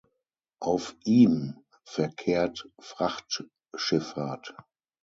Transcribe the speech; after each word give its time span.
Auf 0.59 0.95
ihm 1.03 1.63
verkehrt 1.85 2.67
Frachtschifffahrt. 2.79 4.55